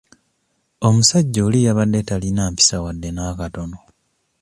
[0.87, 3.79] Omusajja oli yabadde talina mpisa wadde n'akatono.